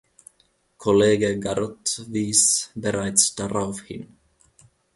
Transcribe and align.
Kollege 0.77 1.37
Garot 1.37 1.95
wies 2.09 2.71
bereits 2.73 3.35
darauf 3.35 3.81
hin. 3.81 4.17